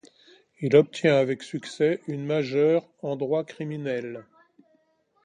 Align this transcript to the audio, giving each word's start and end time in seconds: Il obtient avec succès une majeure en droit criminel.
Il 0.61 0.75
obtient 0.75 1.15
avec 1.17 1.43
succès 1.43 2.01
une 2.07 2.25
majeure 2.25 2.89
en 3.03 3.15
droit 3.15 3.43
criminel. 3.43 4.25